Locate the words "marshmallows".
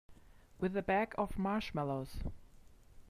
1.37-2.23